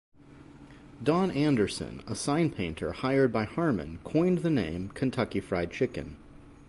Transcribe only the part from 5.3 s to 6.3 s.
Fried Chicken".